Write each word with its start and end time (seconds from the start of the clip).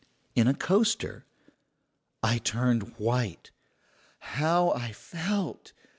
"'In 0.33 0.47
a 0.47 0.55
coaster.' 0.55 1.27
"I 2.23 2.39
turned 2.39 2.97
white. 2.97 3.51
How 4.17 4.71
I 4.71 4.93
felt! 4.93 5.73